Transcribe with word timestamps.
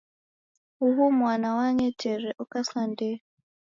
Uhu 0.87 1.03
mwana 1.19 1.47
wang'etere, 1.57 2.29
oka 2.41 2.59
sa 2.69 2.81
ndee. 2.91 3.17